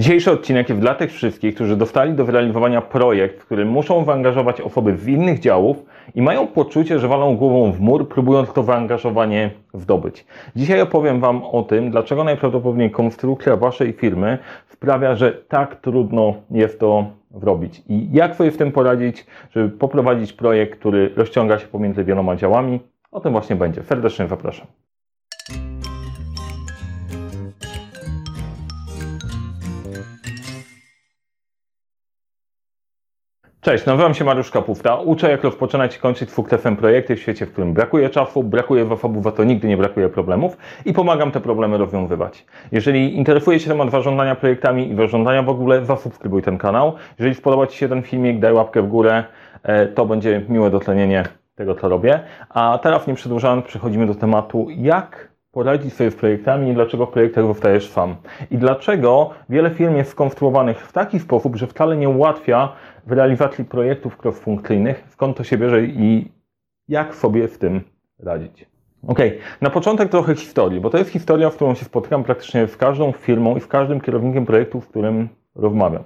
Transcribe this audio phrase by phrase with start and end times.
[0.00, 4.60] Dzisiejszy odcinek jest dla tych wszystkich, którzy dostali do wyrealizowania projekt, w którym muszą wyangażować
[4.60, 5.84] osoby z innych działów
[6.14, 10.26] i mają poczucie, że walą głową w mur, próbując to wyangażowanie zdobyć.
[10.56, 16.80] Dzisiaj opowiem Wam o tym, dlaczego najprawdopodobniej konstrukcja Waszej firmy sprawia, że tak trudno jest
[16.80, 22.04] to zrobić i jak sobie w tym poradzić, żeby poprowadzić projekt, który rozciąga się pomiędzy
[22.04, 22.80] wieloma działami.
[23.12, 23.82] O tym właśnie będzie.
[23.82, 24.66] Serdecznie zapraszam.
[33.60, 34.96] Cześć, nazywam się Mariusz Kapufta.
[34.96, 39.26] Uczę, jak rozpoczynać i kończyć fuktefem projekty w świecie, w którym brakuje czasu, brakuje zasobów,
[39.26, 42.46] a to nigdy nie brakuje problemów i pomagam te problemy rozwiązywać.
[42.72, 46.94] Jeżeli interesuje się temat zarządzania projektami i zarządzania w ogóle, zasubskrybuj ten kanał.
[47.18, 49.24] Jeżeli spodoba Ci się ten filmik, daj łapkę w górę,
[49.62, 51.24] e, to będzie miłe dotlenienie
[51.54, 52.20] tego, co robię.
[52.48, 57.10] A teraz, nie przedłużając, przechodzimy do tematu, jak poradzić sobie z projektami i dlaczego w
[57.10, 58.16] projektach zostajesz sam.
[58.50, 62.72] I dlaczego wiele firm jest skonstruowanych w taki sposób, że wcale nie ułatwia
[63.06, 66.32] w realizacji projektów cross-funkcyjnych, skąd to się bierze i
[66.88, 67.80] jak sobie w tym
[68.18, 68.66] radzić.
[69.08, 69.18] Ok,
[69.60, 73.12] na początek trochę historii, bo to jest historia, w którą się spotykam praktycznie z każdą
[73.12, 76.02] firmą i z każdym kierownikiem projektu, z którym rozmawiam.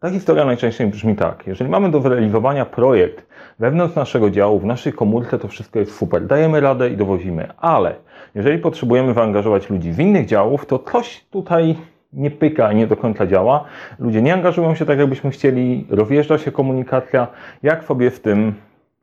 [0.00, 1.46] Ta historia najczęściej brzmi tak.
[1.46, 3.26] Jeżeli mamy do zrealizowania projekt
[3.58, 6.26] wewnątrz naszego działu, w naszej komórce, to wszystko jest super.
[6.26, 7.48] Dajemy radę i dowozimy.
[7.56, 7.94] Ale
[8.34, 11.76] jeżeli potrzebujemy zaangażować ludzi z innych działów, to coś tutaj
[12.12, 13.64] nie pyka nie do końca działa.
[13.98, 17.26] Ludzie nie angażują się tak, jakbyśmy chcieli, rozjeżdża się komunikacja.
[17.62, 18.54] Jak sobie w tym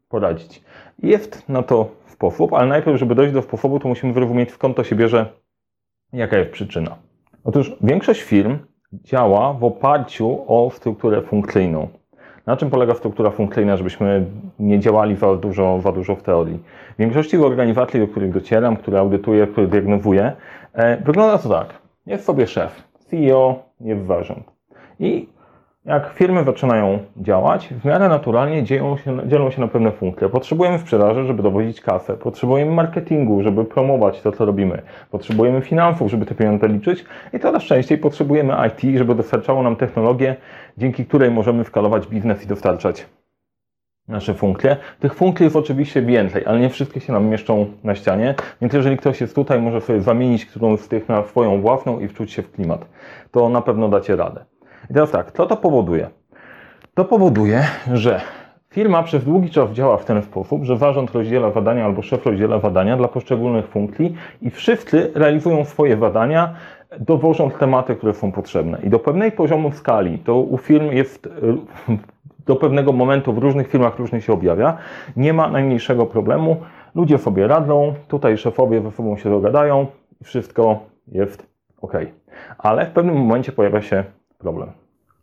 [0.09, 0.63] poradzić?
[1.03, 4.83] Jest na to sposób, ale najpierw, żeby dojść do sposobu, to musimy zrozumieć, skąd to
[4.83, 5.25] się bierze,
[6.13, 6.95] jaka jest przyczyna.
[7.43, 8.57] Otóż większość firm
[9.03, 11.87] działa w oparciu o strukturę funkcyjną.
[12.45, 14.25] Na czym polega struktura funkcyjna, żebyśmy
[14.59, 16.59] nie działali za dużo, za dużo w teorii?
[16.95, 20.31] W większości organizacji, do których docieram, które audytuję, które diagnowuję,
[20.73, 21.67] e, wygląda to tak.
[22.05, 24.51] Jest sobie szef, CEO, jest zarząd.
[24.99, 25.27] I
[25.85, 30.29] jak firmy zaczynają działać, w miarę naturalnie dzieją się, dzielą się na pewne funkcje.
[30.29, 32.13] Potrzebujemy sprzedaży, żeby dowozić kasę.
[32.17, 34.81] Potrzebujemy marketingu, żeby promować to, co robimy.
[35.11, 37.05] Potrzebujemy finansów, żeby te pieniądze liczyć.
[37.33, 40.35] I coraz częściej potrzebujemy IT, żeby dostarczało nam technologię,
[40.77, 43.05] dzięki której możemy skalować biznes i dostarczać
[44.07, 44.77] nasze funkcje.
[44.99, 48.97] Tych funkcji jest oczywiście więcej, ale nie wszystkie się nam mieszczą na ścianie, więc jeżeli
[48.97, 52.41] ktoś jest tutaj, może sobie zamienić którąś z tych na swoją własną i wczuć się
[52.41, 52.85] w klimat.
[53.31, 54.45] To na pewno dacie radę.
[54.89, 56.09] I teraz tak, co to powoduje?
[56.93, 57.63] To powoduje,
[57.93, 58.21] że
[58.69, 62.59] firma przez długi czas działa w ten sposób, że zarząd rozdziela zadania albo szef rozdziela
[62.59, 66.55] zadania dla poszczególnych funkcji i wszyscy realizują swoje zadania,
[66.99, 68.77] dowożąc tematy, które są potrzebne.
[68.83, 71.29] I do pewnej poziomu skali to u firm jest
[72.45, 74.77] do pewnego momentu w różnych firmach różnie się objawia.
[75.17, 76.57] Nie ma najmniejszego problemu.
[76.95, 79.87] Ludzie sobie radzą, tutaj szefowie ze sobą się dogadają
[80.23, 81.47] wszystko jest
[81.81, 81.93] ok.
[82.57, 84.03] Ale w pewnym momencie pojawia się
[84.37, 84.71] problem.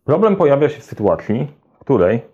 [0.04, 2.32] Problem pojawia się w sytuacji, w której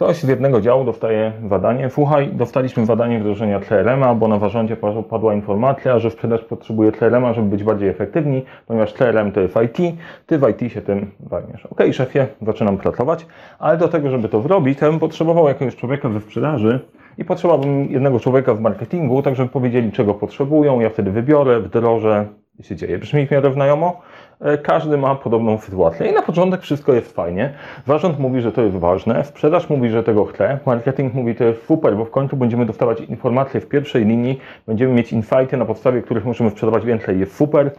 [0.00, 4.76] ktoś z jednego działu dostaje zadanie, słuchaj, dostaliśmy zadanie wdrożenia CRM-a, bo na zarządzie
[5.10, 9.96] padła informacja, że sprzedaż potrzebuje CRM-a, żeby być bardziej efektywni, ponieważ CRM to jest IT,
[10.26, 11.66] ty w IT się tym zajmiesz.
[11.66, 13.26] Ok, szefie, zaczynam pracować,
[13.58, 16.80] ale do tego, żeby to zrobić, to bym potrzebował jakiegoś człowieka we sprzedaży
[17.18, 22.26] i potrzebowałbym jednego człowieka w marketingu, tak żeby powiedzieli, czego potrzebują, ja wtedy wybiorę, wdrożę
[22.58, 22.98] i się dzieje.
[22.98, 24.00] Brzmi w miarę znajomo?
[24.40, 27.52] E, każdy ma podobną sytuację i na początek wszystko jest fajnie.
[27.86, 31.66] Zarząd mówi, że to jest ważne, sprzedaż mówi, że tego chce, marketing mówi, to jest
[31.66, 36.02] super, bo w końcu będziemy dostawać informacje w pierwszej linii, będziemy mieć insighty, na podstawie
[36.02, 37.70] których możemy sprzedawać więcej, jest super.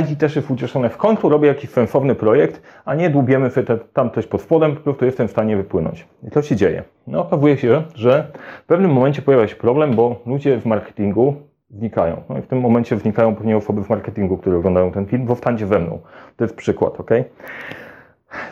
[0.00, 4.10] IT też jest ucieszone, w końcu robię jakiś sensowny projekt, a nie dłubiemy sobie tam
[4.10, 6.06] coś pod spodem, po prostu jestem w stanie wypłynąć.
[6.26, 6.82] I co się dzieje?
[7.06, 8.26] No okazuje się, że
[8.62, 12.22] w pewnym momencie pojawia się problem, bo ludzie w marketingu wnikają.
[12.28, 15.34] No i w tym momencie wnikają pewnie osoby w marketingu, które oglądają ten film, bo
[15.34, 15.98] wstańcie ze mną.
[16.36, 17.10] To jest przykład, ok?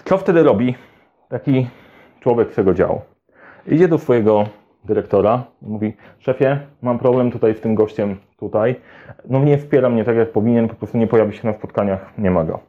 [0.04, 0.75] Co wtedy robi
[1.28, 1.69] taki
[2.20, 3.00] człowiek z tego działu?
[3.66, 4.44] Idzie do swojego
[4.84, 8.75] dyrektora i mówi, szefie, mam problem tutaj z tym gościem tutaj,
[9.28, 12.30] no nie wspiera mnie tak jak powinien, po prostu nie pojawi się na spotkaniach, nie
[12.30, 12.60] ma go.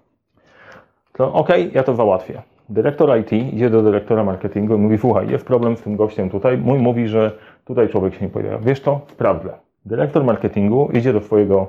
[1.14, 2.42] To ok, ja to załatwię.
[2.70, 6.58] Dyrektor IT idzie do dyrektora marketingu i mówi, słuchaj, jest problem z tym gościem tutaj,
[6.58, 7.32] mój mówi, że
[7.66, 8.58] tutaj człowiek się nie pojawia.
[8.58, 9.02] Wiesz to?
[9.08, 9.71] Sprawdzę.
[9.86, 11.68] Dyrektor marketingu idzie do swojego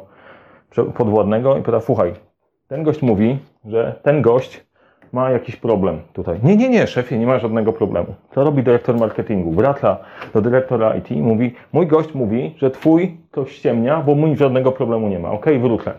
[0.96, 2.12] podwładnego i pyta, słuchaj,
[2.68, 4.64] ten gość mówi, że ten gość
[5.12, 6.40] ma jakiś problem tutaj.
[6.42, 8.14] Nie, nie, nie, szefie, nie ma żadnego problemu.
[8.34, 9.50] Co robi dyrektor marketingu?
[9.50, 9.98] Wraca
[10.34, 14.72] do dyrektora IT i mówi, mój gość mówi, że twój to ściemnia, bo mój żadnego
[14.72, 15.30] problemu nie ma.
[15.30, 15.92] Ok, wrócę.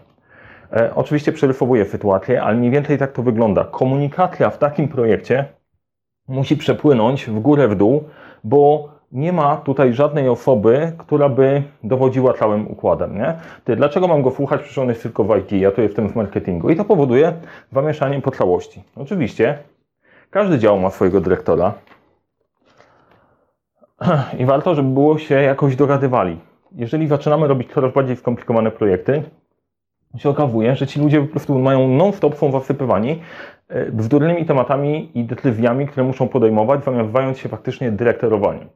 [0.74, 3.64] E, oczywiście przerysowuję sytuację, ale mniej więcej tak to wygląda.
[3.64, 5.46] Komunikacja w takim projekcie
[6.28, 8.04] musi przepłynąć w górę, w dół,
[8.44, 13.18] bo nie ma tutaj żadnej osoby, która by dowodziła całym układem.
[13.18, 13.34] Nie?
[13.64, 16.16] Ty, dlaczego mam go słuchać, przecież on jest tylko w IT, ja tu jestem w
[16.16, 16.70] marketingu.
[16.70, 17.34] I to powoduje
[17.72, 18.84] zamieszanie po całości.
[18.96, 19.58] Oczywiście
[20.30, 21.74] każdy dział ma swojego dyrektora
[24.40, 26.40] i warto, żeby było się jakoś dogadywali.
[26.72, 29.24] Jeżeli zaczynamy robić coraz bardziej skomplikowane projekty,
[30.18, 33.22] się okazuje, że ci ludzie po prostu mają non-stop, są zasypywani
[33.68, 36.82] e, bzdurnymi tematami i decyzjami, które muszą podejmować,
[37.14, 38.70] zamiast się faktycznie dyrektorowaniem.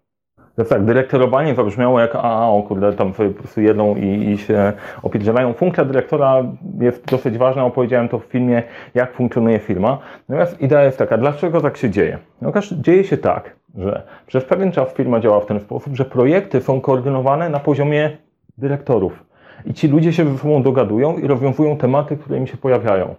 [0.65, 4.73] Tak, dyrektorowanie zabrzmiało jak a, o kurde, tam po prostu jedną i, i się
[5.03, 5.53] opierdzielają.
[5.53, 6.43] Funkcja dyrektora
[6.79, 8.63] jest dosyć ważna, opowiedziałem to w filmie,
[8.95, 9.97] jak funkcjonuje firma.
[10.29, 12.17] Natomiast idea jest taka, dlaczego tak się dzieje?
[12.41, 16.61] No, dzieje się tak, że przez pewien czas firma działa w ten sposób, że projekty
[16.61, 18.17] są koordynowane na poziomie
[18.57, 19.25] dyrektorów.
[19.65, 23.15] I ci ludzie się ze sobą dogadują i rozwiązują tematy, które im się pojawiają.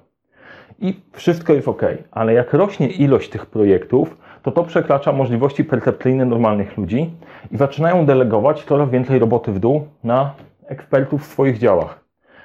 [0.78, 4.16] I wszystko jest ok, ale jak rośnie ilość tych projektów,
[4.48, 7.10] to to przekracza możliwości percepcyjne normalnych ludzi
[7.50, 10.34] i zaczynają delegować coraz więcej roboty w dół na
[10.66, 12.00] ekspertów w swoich działach.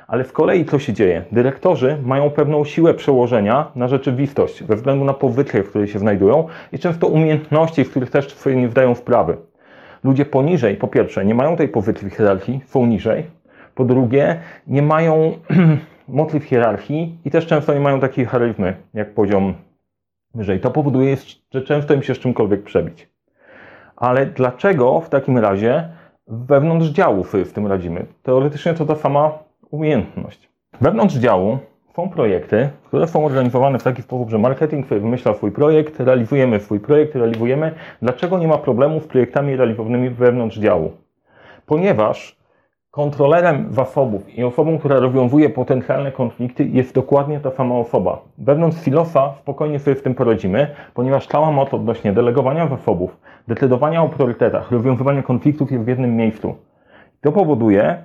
[0.08, 1.24] Ale z kolei co się dzieje?
[1.32, 6.48] Dyrektorzy mają pewną siłę przełożenia na rzeczywistość ze względu na powytry, w której się znajdują
[6.72, 9.38] i często umiejętności, w których też swoje nie wdają wprawy.
[10.04, 13.24] Ludzie poniżej, po pierwsze, nie mają tej powytry w hierarchii, są niżej.
[13.76, 15.32] Po drugie, nie mają
[16.08, 19.54] mocy w hierarchii i też często nie mają takiej charyzmy jak poziom
[20.34, 20.60] wyżej.
[20.60, 21.18] To powoduje,
[21.54, 23.10] że często im się z czymkolwiek przebić.
[23.96, 25.90] Ale dlaczego w takim razie
[26.28, 28.06] wewnątrz działu w tym radzimy?
[28.24, 29.32] Teoretycznie to ta sama
[29.72, 30.50] umiejętność.
[30.82, 31.58] Wewnątrz działu
[31.96, 36.80] są projekty, które są organizowane w taki sposób, że marketing wymyśla swój projekt, realizujemy swój
[36.80, 37.72] projekt, realizujemy.
[38.02, 40.92] Dlaczego nie ma problemu z projektami realizowanymi wewnątrz działu?
[41.66, 42.43] Ponieważ
[42.94, 48.22] Kontrolerem zasobów i osobą, która rozwiązuje potencjalne konflikty jest dokładnie ta sama osoba.
[48.38, 53.18] Wewnątrz silosa spokojnie sobie w tym poradzimy, ponieważ cała moc odnośnie delegowania zasobów,
[53.48, 56.56] decydowania o priorytetach, rozwiązywania konfliktów jest w jednym miejscu.
[57.22, 58.04] To powoduje,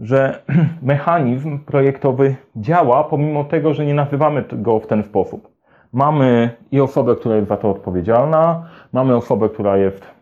[0.00, 0.42] że
[0.82, 5.48] mechanizm projektowy działa, pomimo tego, że nie nazywamy go w ten sposób.
[5.92, 10.17] Mamy i osobę, która jest za to odpowiedzialna, mamy osobę, która jest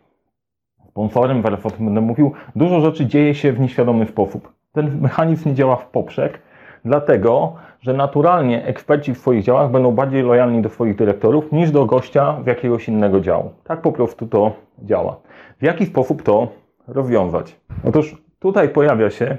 [0.96, 4.52] sponsorem, zaraz o tym będę mówił, dużo rzeczy dzieje się w nieświadomy sposób.
[4.72, 6.40] Ten mechanizm nie działa w poprzek,
[6.84, 11.87] dlatego, że naturalnie eksperci w swoich działach będą bardziej lojalni do swoich dyrektorów niż do
[11.87, 13.50] gościa w jakiegoś innego działu.
[13.64, 14.52] Tak po prostu to
[14.82, 15.16] działa.
[15.60, 16.48] W jaki sposób to
[16.88, 17.56] rozwiązać?
[17.84, 19.37] Otóż tutaj pojawia się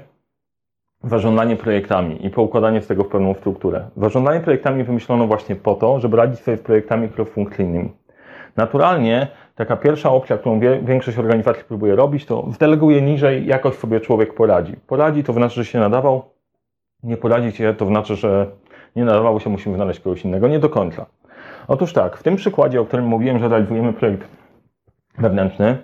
[1.04, 3.84] zarządzanie projektami i poukładanie z tego w pewną strukturę.
[3.96, 7.88] Zarządzanie projektami wymyślono właśnie po to, żeby radzić sobie z projektami cross-funkcyjnymi.
[8.56, 9.28] Naturalnie
[9.58, 14.76] taka pierwsza opcja, którą większość organizacji próbuje robić, to zdeleguje niżej, jakoś sobie człowiek poradzi.
[14.86, 16.22] Poradzi to znaczy, że się nadawał,
[17.02, 18.46] nie poradzi się to znaczy, że
[18.96, 20.48] nie nadawało się, musimy znaleźć kogoś innego.
[20.48, 21.06] Nie do końca.
[21.68, 24.28] Otóż tak, w tym przykładzie, o którym mówiłem, że realizujemy projekt
[25.18, 25.78] wewnętrzny,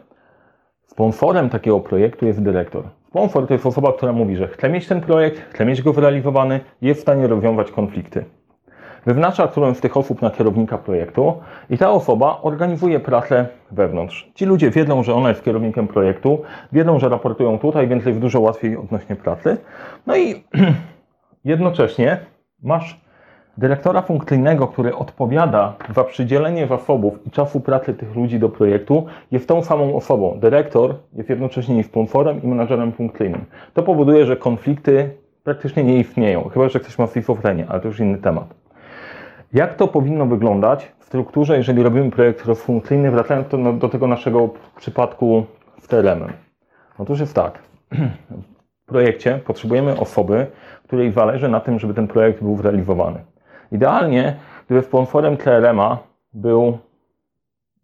[0.87, 2.85] sponsorem takiego projektu jest dyrektor.
[3.09, 6.61] Sponsor to jest osoba, która mówi, że chce mieć ten projekt, chce mieć go zrealizowany,
[6.82, 8.25] jest w stanie rozwiązać konflikty
[9.06, 11.35] wyznacza którąś z tych osób na kierownika projektu
[11.71, 14.31] i ta osoba organizuje pracę wewnątrz.
[14.35, 16.43] Ci ludzie wiedzą, że ona jest kierownikiem projektu,
[16.73, 19.56] wiedzą, że raportują tutaj, więc jest dużo łatwiej odnośnie pracy.
[20.06, 20.45] No i
[21.45, 22.19] jednocześnie
[22.62, 23.05] masz
[23.59, 29.49] dyrektora funkcyjnego, który odpowiada za przydzielenie zasobów i czasu pracy tych ludzi do projektu, jest
[29.49, 30.39] tą samą osobą.
[30.41, 33.45] Dyrektor jest jednocześnie i sponsorem, i menadżerem funkcyjnym.
[33.75, 35.11] To powoduje, że konflikty
[35.45, 38.64] praktycznie nie istnieją, chyba że ktoś ma schizofrenię, ale to już inny temat.
[39.55, 44.49] Jak to powinno wyglądać w strukturze, jeżeli robimy projekt rozfunkcyjny, wracając do, do tego naszego
[44.77, 45.44] przypadku
[45.81, 46.32] z TLM-em?
[46.99, 47.58] Otóż jest tak.
[48.82, 50.46] W projekcie potrzebujemy osoby,
[50.84, 53.25] której zależy na tym, żeby ten projekt był zrealizowany.
[53.73, 55.99] Idealnie, gdyby sponsorem TLM-a
[56.32, 56.79] był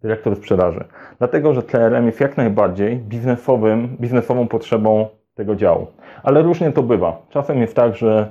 [0.03, 0.85] dyrektor sprzedaży.
[1.19, 5.87] Dlatego, że TLM jest jak najbardziej biznesowym, biznesową potrzebą tego działu.
[6.23, 7.23] Ale różnie to bywa.
[7.29, 8.29] Czasem jest tak, że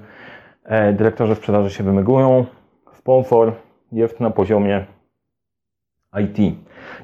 [0.64, 2.46] e, dyrektorzy sprzedaży się wymygują,
[3.10, 3.54] sponsor
[3.92, 4.86] jest na poziomie
[6.24, 6.56] IT.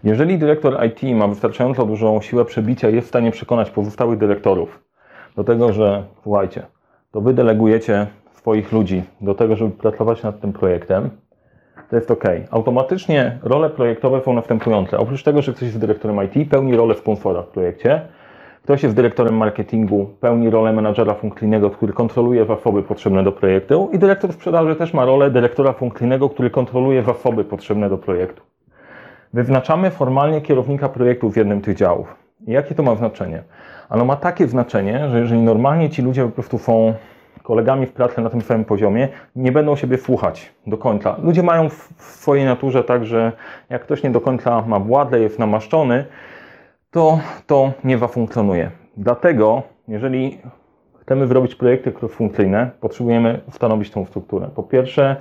[0.04, 4.84] Jeżeli dyrektor IT ma wystarczająco dużą siłę przebicia jest w stanie przekonać pozostałych dyrektorów
[5.36, 6.66] do tego, że słuchajcie,
[7.12, 11.10] to wy delegujecie swoich ludzi do tego, żeby pracować nad tym projektem,
[11.90, 12.24] to jest OK.
[12.52, 14.98] Automatycznie role projektowe są następujące.
[14.98, 18.02] Oprócz tego, że ktoś jest dyrektorem IT, pełni rolę sponsora w projekcie,
[18.66, 24.00] Ktoś jest dyrektorem marketingu, pełni rolę menadżera funkcyjnego, który kontroluje zasoby potrzebne do projektu i
[24.00, 28.42] dyrektor sprzedaży też ma rolę dyrektora funkcyjnego, który kontroluje zasoby potrzebne do projektu.
[29.34, 32.16] Wyznaczamy formalnie kierownika projektu w jednym tych działów.
[32.48, 33.44] Jakie to ma znaczenie?
[33.90, 36.94] Ano ma takie znaczenie, że jeżeli normalnie ci ludzie po prostu są
[37.44, 41.16] kolegami w pracy na tym samym poziomie, nie będą siebie słuchać do końca.
[41.24, 43.32] Ludzie mają w swojej naturze tak, że
[43.70, 46.06] jak ktoś nie do końca ma władzę, jest namaszczony,
[46.96, 48.72] to to nie zafunkcjonuje.
[48.98, 50.38] Dlatego, jeżeli
[51.02, 54.50] chcemy zrobić projekty cross-funkcyjne, potrzebujemy ustanowić tą strukturę.
[54.56, 55.16] Po pierwsze,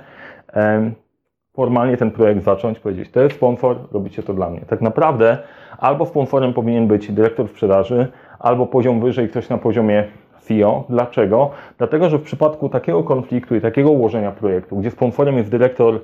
[1.55, 4.59] formalnie ten projekt zacząć, powiedzieć, to jest sponsor, robicie to dla mnie.
[4.59, 5.37] Tak naprawdę
[5.77, 10.03] albo sponsorem powinien być dyrektor sprzedaży, albo poziom wyżej ktoś na poziomie
[10.39, 10.83] CEO.
[10.89, 11.51] Dlaczego?
[11.77, 15.99] Dlatego, że w przypadku takiego konfliktu i takiego ułożenia projektu, gdzie sponsorem jest dyrektor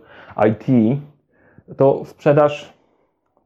[0.47, 0.97] IT,
[1.77, 2.80] to sprzedaż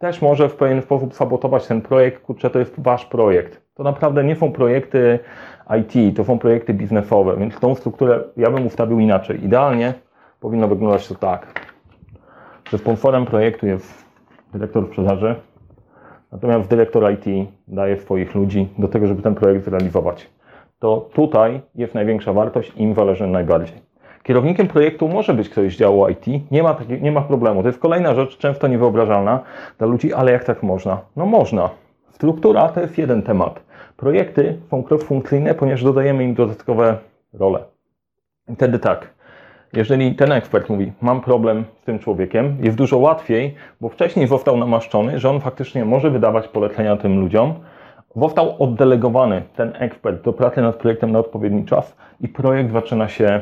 [0.05, 2.21] też może w pewien sposób sabotować ten projekt.
[2.23, 3.61] Kurczę, to jest wasz projekt.
[3.75, 5.19] To naprawdę nie są projekty
[5.79, 9.45] IT, to są projekty biznesowe, więc tą strukturę ja bym ustawił inaczej.
[9.45, 9.93] Idealnie
[10.39, 11.61] powinno wyglądać to tak,
[12.69, 14.05] że sponsorem projektu jest
[14.53, 15.35] dyrektor sprzedaży,
[16.31, 20.29] natomiast dyrektor IT daje swoich ludzi do tego, żeby ten projekt zrealizować.
[20.79, 23.94] To tutaj jest największa wartość i im zależy najbardziej.
[24.25, 27.61] Kierownikiem projektu może być ktoś z działu IT, nie ma, taki, nie ma problemu.
[27.61, 29.39] To jest kolejna rzecz, często niewyobrażalna
[29.77, 31.01] dla ludzi, ale jak tak można?
[31.15, 31.69] No można.
[32.11, 33.59] Struktura to jest jeden temat.
[33.97, 36.97] Projekty są cross-funkcyjne, ponieważ dodajemy im dodatkowe
[37.33, 37.59] role.
[38.55, 39.09] Wtedy tak,
[39.73, 44.57] jeżeli ten ekspert mówi, mam problem z tym człowiekiem, jest dużo łatwiej, bo wcześniej został
[44.57, 47.53] namaszczony, że on faktycznie może wydawać polecenia tym ludziom,
[48.15, 53.41] został oddelegowany ten ekspert do pracy nad projektem na odpowiedni czas i projekt zaczyna się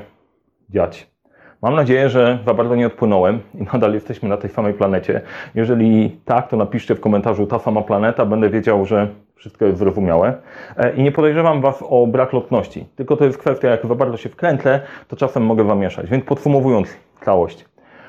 [0.74, 1.13] dziać.
[1.62, 5.22] Mam nadzieję, że za bardzo nie odpłynąłem i nadal jesteśmy na tej samej planecie.
[5.56, 10.34] Jeżeli tak, to napiszcie w komentarzu ta sama planeta, będę wiedział, że wszystko jest zrozumiałe.
[10.77, 14.18] E, I nie podejrzewam Was o brak lotności, tylko to jest kwestia, jak za bardzo
[14.18, 16.10] się wkręcę, to czasem mogę Wam mieszać.
[16.10, 17.65] Więc podsumowując całość.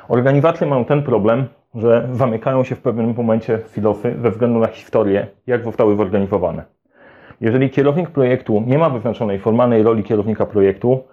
[0.09, 5.27] Organizacje mają ten problem, że zamykają się w pewnym momencie silosy ze względu na historię,
[5.47, 6.65] jak zostały zorganizowane.
[7.41, 11.05] Jeżeli kierownik projektu nie ma wyznaczonej formalnej roli kierownika projektu,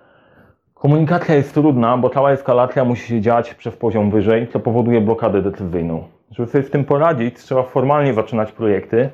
[0.82, 5.42] Komunikacja jest trudna, bo cała eskalacja musi się dziać przez poziom wyżej, co powoduje blokadę
[5.42, 6.04] decyzyjną.
[6.32, 9.10] Żeby sobie z tym poradzić, trzeba formalnie zaczynać projekty,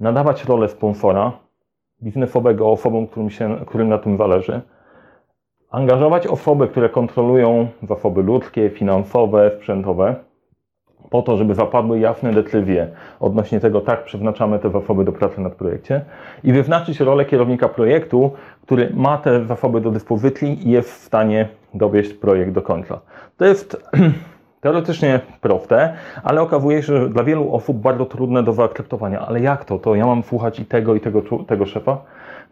[0.00, 1.32] nadawać rolę sponsora
[2.02, 4.60] biznesowego osobom, którym, się, którym na tym zależy,
[5.70, 10.14] angażować osoby, które kontrolują zasoby ludzkie, finansowe, sprzętowe,
[11.10, 12.88] po to, żeby zapadły jasne decyzje
[13.20, 16.00] odnośnie tego, tak przeznaczamy te zasoby do pracy nad projekcie
[16.44, 18.30] i wyznaczyć rolę kierownika projektu,
[18.62, 23.00] który ma te zasoby do dyspozycji i jest w stanie dowieść projekt do końca.
[23.36, 23.82] To jest
[24.60, 29.20] teoretycznie proste, ale okazuje się, że dla wielu osób bardzo trudne do zaakceptowania.
[29.20, 29.78] Ale jak to?
[29.78, 31.98] To ja mam słuchać i tego, i tego, tego szefa?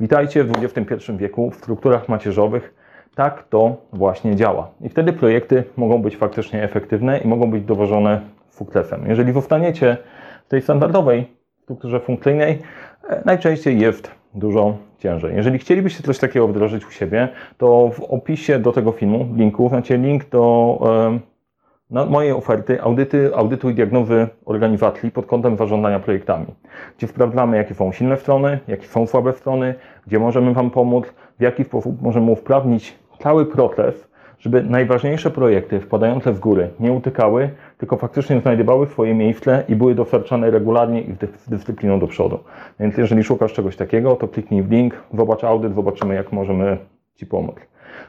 [0.00, 2.74] Witajcie w XXI wieku w strukturach macierzowych.
[3.14, 4.68] Tak to właśnie działa.
[4.80, 8.20] I wtedy projekty mogą być faktycznie efektywne i mogą być dowożone
[8.56, 9.04] sukcesem.
[9.08, 9.96] Jeżeli zostaniecie
[10.46, 11.26] w tej standardowej
[11.62, 12.58] strukturze funkcyjnej,
[13.08, 15.36] e, najczęściej jest dużo ciężej.
[15.36, 19.96] Jeżeli chcielibyście coś takiego wdrożyć u siebie, to w opisie do tego filmu, linku, znacie
[19.96, 20.78] link do
[21.90, 26.46] e, mojej oferty audyty, audytu i diagnozy organizacji pod kątem zarządzania projektami,
[26.98, 29.74] gdzie sprawdzamy, jakie są silne strony, jakie są słabe strony,
[30.06, 31.04] gdzie możemy Wam pomóc,
[31.38, 34.08] w jaki sposób możemy usprawnić cały proces,
[34.38, 39.94] żeby najważniejsze projekty wpadające w góry nie utykały, tylko faktycznie znajdowały swoje miejsce i były
[39.94, 42.38] dostarczane regularnie i z dyscypliną do przodu.
[42.80, 46.78] Więc jeżeli szukasz czegoś takiego, to kliknij w link, zobacz audyt, zobaczymy jak możemy
[47.14, 47.56] Ci pomóc.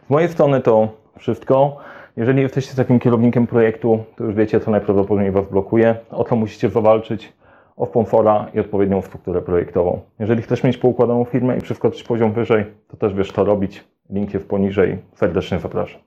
[0.07, 1.77] Z mojej strony to wszystko.
[2.17, 6.69] Jeżeli jesteście takim kierownikiem projektu, to już wiecie, co najprawdopodobniej Was blokuje, o co musicie
[6.69, 7.33] zawalczyć,
[7.77, 9.99] o sponsora i odpowiednią strukturę projektową.
[10.19, 13.83] Jeżeli chcesz mieć poukładaną firmę i przeskoczyć poziom wyżej, to też wiesz, co robić.
[14.09, 14.97] Link jest poniżej.
[15.15, 16.01] Serdecznie zapraszam.